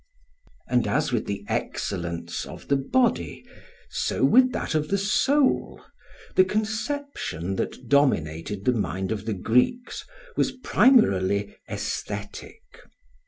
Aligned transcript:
And 0.67 0.87
as 0.87 1.11
with 1.11 1.27
the 1.27 1.45
excellence 1.47 2.47
of 2.47 2.69
the 2.69 2.75
body, 2.75 3.45
so 3.91 4.25
with 4.25 4.51
that 4.51 4.73
of 4.73 4.87
the 4.87 4.97
soul, 4.97 5.79
the 6.35 6.43
conception 6.43 7.55
that 7.57 7.87
dominated 7.87 8.65
the 8.65 8.73
mind 8.73 9.11
of 9.11 9.25
the 9.27 9.35
Greeks 9.35 10.03
was 10.35 10.53
primarily 10.53 11.55
aesthetic. 11.69 12.63